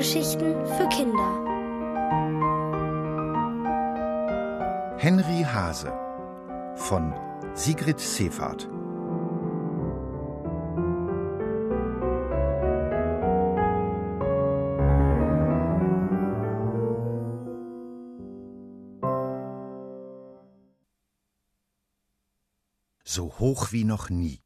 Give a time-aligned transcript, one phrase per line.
[0.00, 1.30] Hörgeschichten für Kinder.
[4.96, 5.92] Henry Hase
[6.74, 7.12] von
[7.52, 8.62] Sigrid Seefahrt.
[23.04, 24.40] So hoch wie noch nie.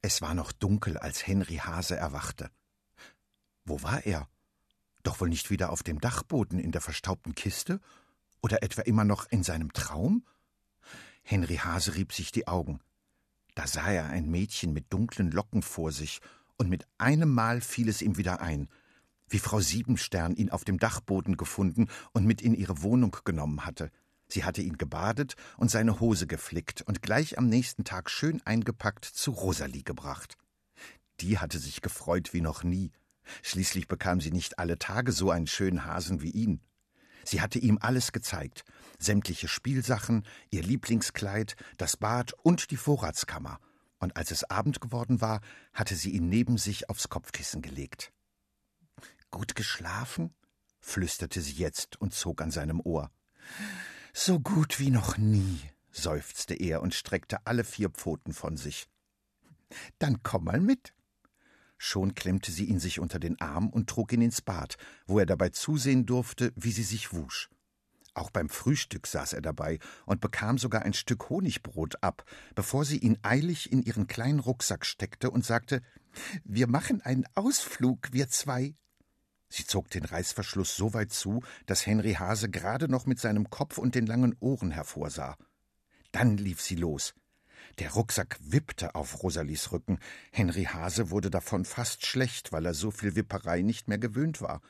[0.00, 2.50] Es war noch dunkel, als Henry Hase erwachte.
[3.64, 4.28] Wo war er?
[5.02, 7.80] Doch wohl nicht wieder auf dem Dachboden in der verstaubten Kiste?
[8.42, 10.24] Oder etwa immer noch in seinem Traum?
[11.22, 12.80] Henry Hase rieb sich die Augen.
[13.54, 16.20] Da sah er ein Mädchen mit dunklen Locken vor sich,
[16.56, 18.68] und mit einem Mal fiel es ihm wieder ein,
[19.28, 23.90] wie Frau Siebenstern ihn auf dem Dachboden gefunden und mit in ihre Wohnung genommen hatte.
[24.28, 29.04] Sie hatte ihn gebadet und seine Hose geflickt und gleich am nächsten Tag schön eingepackt
[29.04, 30.36] zu Rosalie gebracht.
[31.20, 32.90] Die hatte sich gefreut wie noch nie.
[33.42, 36.60] Schließlich bekam sie nicht alle Tage so einen schönen Hasen wie ihn.
[37.24, 38.64] Sie hatte ihm alles gezeigt,
[38.98, 43.60] sämtliche Spielsachen, ihr Lieblingskleid, das Bad und die Vorratskammer,
[43.98, 45.40] und als es Abend geworden war,
[45.72, 48.12] hatte sie ihn neben sich aufs Kopfkissen gelegt.
[49.30, 50.34] Gut geschlafen?
[50.80, 53.10] flüsterte sie jetzt und zog an seinem Ohr.
[54.12, 55.58] So gut wie noch nie,
[55.90, 58.86] seufzte er und streckte alle vier Pfoten von sich.
[59.98, 60.92] Dann komm mal mit.
[61.86, 65.26] Schon klemmte sie ihn sich unter den Arm und trug ihn ins Bad, wo er
[65.26, 67.50] dabei zusehen durfte, wie sie sich wusch.
[68.14, 72.24] Auch beim Frühstück saß er dabei und bekam sogar ein Stück Honigbrot ab,
[72.54, 75.82] bevor sie ihn eilig in ihren kleinen Rucksack steckte und sagte
[76.42, 78.74] Wir machen einen Ausflug, wir zwei.
[79.50, 83.76] Sie zog den Reißverschluss so weit zu, dass Henry Hase gerade noch mit seinem Kopf
[83.76, 85.36] und den langen Ohren hervorsah.
[86.12, 87.12] Dann lief sie los.
[87.78, 89.98] Der Rucksack wippte auf Rosalies Rücken.
[90.30, 94.60] Henry Hase wurde davon fast schlecht, weil er so viel Wipperei nicht mehr gewöhnt war.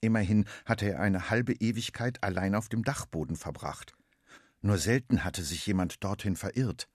[0.00, 3.94] Immerhin hatte er eine halbe Ewigkeit allein auf dem Dachboden verbracht.
[4.62, 6.88] Nur selten hatte sich jemand dorthin verirrt.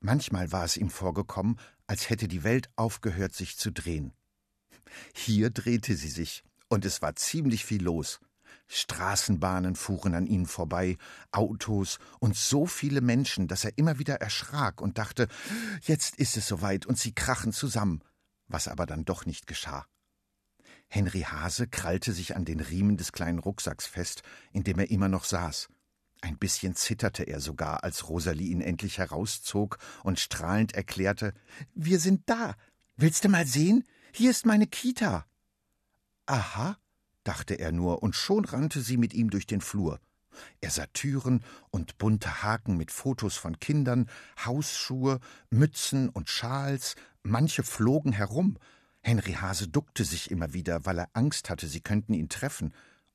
[0.00, 4.12] Manchmal war es ihm vorgekommen, als hätte die Welt aufgehört, sich zu drehen.
[5.14, 8.20] Hier drehte sie sich, und es war ziemlich viel los.
[8.66, 10.96] Straßenbahnen fuhren an ihnen vorbei,
[11.30, 15.28] Autos und so viele Menschen, dass er immer wieder erschrak und dachte,
[15.82, 18.02] jetzt ist es soweit und sie krachen zusammen,
[18.48, 19.86] was aber dann doch nicht geschah.
[20.88, 24.22] Henry Hase krallte sich an den Riemen des kleinen Rucksacks fest,
[24.52, 25.68] in dem er immer noch saß.
[26.20, 31.34] Ein bisschen zitterte er sogar, als Rosalie ihn endlich herauszog und strahlend erklärte
[31.74, 32.54] Wir sind da.
[32.96, 33.84] Willst du mal sehen?
[34.12, 35.26] Hier ist meine Kita.
[36.26, 36.78] Aha,
[37.24, 40.00] dachte er nur, und schon rannte sie mit ihm durch den Flur.
[40.60, 44.08] Er sah Türen und bunte Haken mit Fotos von Kindern,
[44.44, 45.20] Hausschuhe,
[45.50, 48.58] Mützen und Schals, manche flogen herum.
[49.00, 52.72] Henry Hase duckte sich immer wieder, weil er Angst hatte, sie könnten ihn treffen,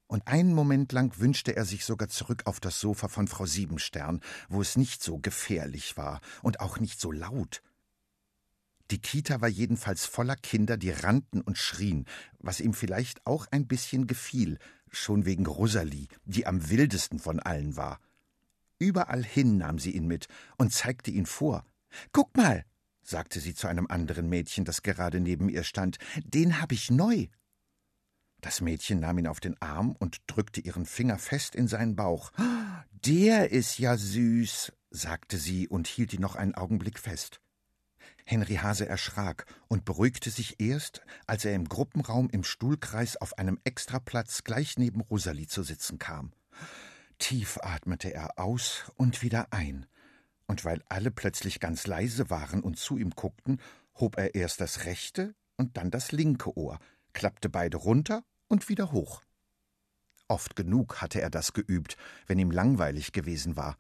[0.07, 4.21] und einen Moment lang wünschte er sich sogar zurück auf das Sofa von Frau Siebenstern,
[4.47, 7.61] wo es nicht so gefährlich war und auch nicht so laut.
[8.91, 12.05] Die Kita war jedenfalls voller Kinder, die rannten und schrien,
[12.39, 14.57] was ihm vielleicht auch ein bisschen gefiel,
[14.89, 17.99] schon wegen Rosalie, die am wildesten von allen war.
[18.79, 21.65] Überall hin nahm sie ihn mit und zeigte ihn vor.
[22.13, 22.65] Guck mal,
[23.03, 27.27] sagte sie zu einem anderen Mädchen, das gerade neben ihr stand, den hab ich neu.
[28.41, 32.31] Das Mädchen nahm ihn auf den Arm und drückte ihren Finger fest in seinen Bauch.
[33.05, 37.41] Der ist ja süß, sagte sie und hielt ihn noch einen Augenblick fest.
[38.29, 43.59] Henry Hase erschrak und beruhigte sich erst, als er im Gruppenraum im Stuhlkreis auf einem
[43.63, 46.31] Extraplatz gleich neben Rosalie zu sitzen kam.
[47.17, 49.87] Tief atmete er aus und wieder ein,
[50.45, 53.59] und weil alle plötzlich ganz leise waren und zu ihm guckten,
[53.95, 56.77] hob er erst das rechte und dann das linke Ohr,
[57.13, 59.23] klappte beide runter und wieder hoch.
[60.27, 61.97] Oft genug hatte er das geübt,
[62.27, 63.75] wenn ihm langweilig gewesen war.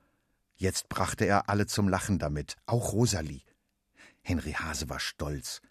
[0.55, 3.41] Jetzt brachte er alle zum Lachen damit, auch Rosalie.
[4.21, 5.61] Henry Hase war stolz.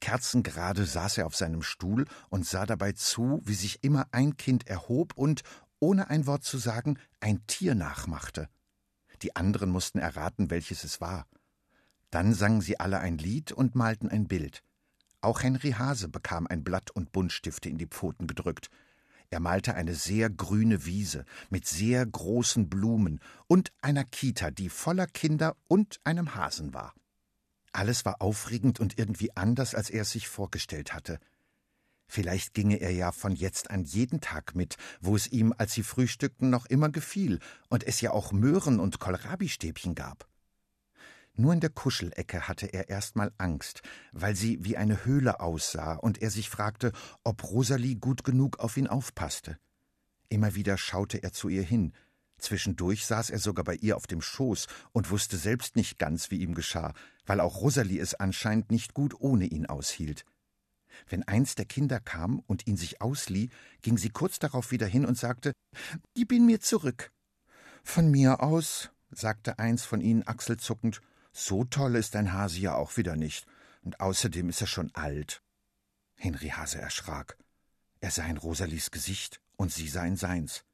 [0.00, 4.66] Kerzengerade saß er auf seinem Stuhl und sah dabei zu, wie sich immer ein Kind
[4.66, 5.42] erhob und,
[5.80, 8.48] ohne ein Wort zu sagen, ein Tier nachmachte.
[9.22, 11.26] Die anderen mussten erraten, welches es war.
[12.10, 14.62] Dann sangen sie alle ein Lied und malten ein Bild.
[15.20, 18.70] Auch Henry Hase bekam ein Blatt und Buntstifte in die Pfoten gedrückt.
[19.30, 25.06] Er malte eine sehr grüne Wiese mit sehr großen Blumen und einer Kita, die voller
[25.06, 26.94] Kinder und einem Hasen war.
[27.72, 31.18] Alles war aufregend und irgendwie anders, als er es sich vorgestellt hatte.
[32.06, 35.82] Vielleicht ginge er ja von jetzt an jeden Tag mit, wo es ihm, als sie
[35.82, 37.38] frühstückten, noch immer gefiel
[37.68, 40.26] und es ja auch Möhren und Kohlrabistäbchen gab.
[41.34, 43.82] Nur in der Kuschelecke hatte er erstmal Angst,
[44.12, 46.92] weil sie wie eine Höhle aussah und er sich fragte,
[47.22, 49.58] ob Rosalie gut genug auf ihn aufpasste.
[50.30, 51.92] Immer wieder schaute er zu ihr hin.
[52.38, 56.38] Zwischendurch saß er sogar bei ihr auf dem Schoß und wusste selbst nicht ganz, wie
[56.38, 56.94] ihm geschah,
[57.26, 60.24] weil auch Rosalie es anscheinend nicht gut ohne ihn aushielt.
[61.08, 63.50] Wenn eins der Kinder kam und ihn sich auslieh,
[63.82, 65.52] ging sie kurz darauf wieder hin und sagte
[66.14, 67.10] Gib ihn mir zurück.
[67.82, 71.00] Von mir aus, sagte eins von ihnen achselzuckend,
[71.32, 73.46] so toll ist dein Hase ja auch wieder nicht,
[73.82, 75.42] und außerdem ist er schon alt.
[76.16, 77.38] Henry Hase erschrak.
[78.00, 80.64] Er sah in Rosalies Gesicht und sie sah in seins.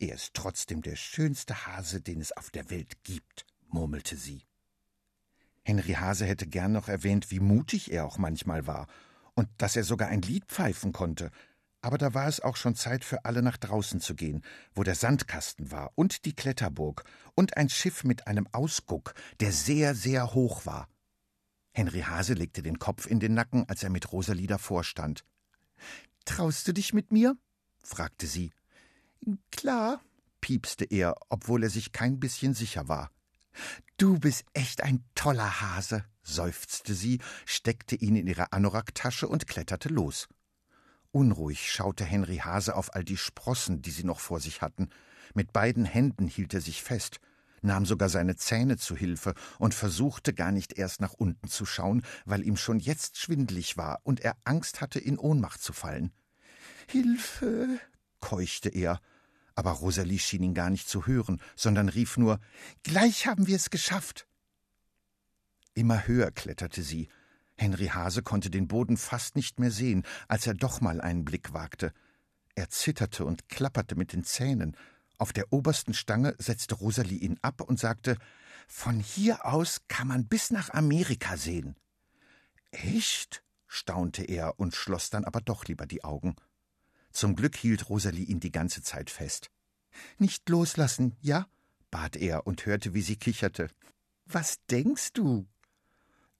[0.00, 4.46] Er ist trotzdem der schönste Hase, den es auf der Welt gibt, murmelte sie.
[5.62, 8.86] Henry Hase hätte gern noch erwähnt, wie mutig er auch manchmal war
[9.34, 11.30] und dass er sogar ein Lied pfeifen konnte,
[11.82, 14.42] aber da war es auch schon Zeit für alle nach draußen zu gehen,
[14.74, 17.04] wo der Sandkasten war und die Kletterburg
[17.34, 20.88] und ein Schiff mit einem Ausguck, der sehr, sehr hoch war.
[21.72, 25.24] Henry Hase legte den Kopf in den Nacken, als er mit Rosalie davor stand.
[26.24, 27.36] Traust du dich mit mir?
[27.82, 28.50] fragte sie.
[29.50, 30.00] Klar,
[30.40, 33.10] piepste er, obwohl er sich kein bisschen sicher war.
[33.96, 39.88] Du bist echt ein toller Hase, seufzte sie, steckte ihn in ihre Anoraktasche und kletterte
[39.88, 40.28] los.
[41.12, 44.90] Unruhig schaute Henry Hase auf all die Sprossen, die sie noch vor sich hatten.
[45.34, 47.20] Mit beiden Händen hielt er sich fest,
[47.62, 52.02] nahm sogar seine Zähne zu Hilfe und versuchte gar nicht erst nach unten zu schauen,
[52.24, 56.12] weil ihm schon jetzt schwindlig war und er Angst hatte, in Ohnmacht zu fallen.
[56.88, 57.80] Hilfe,
[58.20, 59.00] keuchte er,
[59.60, 62.40] aber Rosalie schien ihn gar nicht zu hören, sondern rief nur
[62.82, 64.26] Gleich haben wir es geschafft.
[65.74, 67.10] Immer höher kletterte sie,
[67.56, 71.52] Henry Hase konnte den Boden fast nicht mehr sehen, als er doch mal einen Blick
[71.52, 71.92] wagte.
[72.54, 74.78] Er zitterte und klapperte mit den Zähnen.
[75.18, 78.16] Auf der obersten Stange setzte Rosalie ihn ab und sagte
[78.66, 81.76] Von hier aus kann man bis nach Amerika sehen.
[82.70, 83.44] Echt?
[83.66, 86.34] staunte er und schloss dann aber doch lieber die Augen.
[87.12, 89.50] Zum Glück hielt Rosalie ihn die ganze Zeit fest.
[90.18, 91.46] Nicht loslassen, ja?
[91.90, 93.68] bat er und hörte, wie sie kicherte.
[94.26, 95.46] Was denkst du?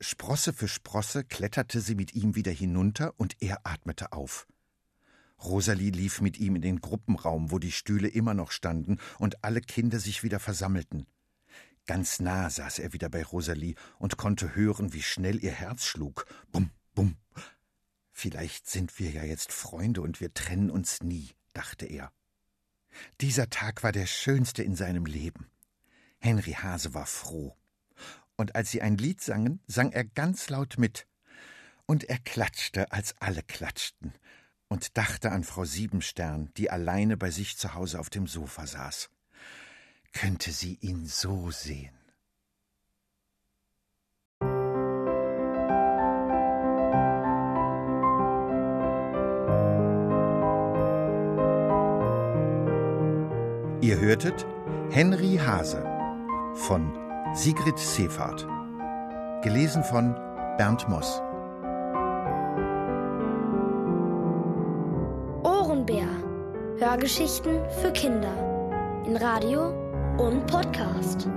[0.01, 4.47] Sprosse für Sprosse kletterte sie mit ihm wieder hinunter und er atmete auf.
[5.43, 9.61] Rosalie lief mit ihm in den Gruppenraum, wo die Stühle immer noch standen und alle
[9.61, 11.07] Kinder sich wieder versammelten.
[11.87, 16.27] Ganz nah saß er wieder bei Rosalie und konnte hören, wie schnell ihr Herz schlug.
[16.53, 17.17] Bum, bum.
[18.21, 22.13] Vielleicht sind wir ja jetzt Freunde und wir trennen uns nie, dachte er.
[23.23, 25.51] Dieser Tag war der schönste in seinem Leben.
[26.19, 27.57] Henry Hase war froh
[28.37, 31.07] und als sie ein Lied sangen, sang er ganz laut mit.
[31.87, 34.13] Und er klatschte, als alle klatschten,
[34.69, 39.09] und dachte an Frau Siebenstern, die alleine bei sich zu Hause auf dem Sofa saß.
[40.13, 42.00] Könnte sie ihn so sehen.
[53.91, 54.47] Ihr hörtet
[54.91, 55.83] Henry Hase
[56.55, 56.97] von
[57.35, 58.47] Sigrid Seefahrt.
[59.43, 60.15] Gelesen von
[60.57, 61.21] Bernd Moss.
[65.43, 66.07] Ohrenbär.
[66.79, 69.03] Hörgeschichten für Kinder.
[69.09, 69.71] In Radio
[70.19, 71.29] und Podcast.